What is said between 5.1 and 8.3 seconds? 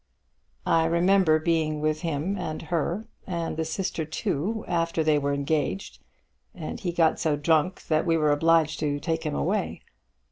were engaged, and he got so drunk that we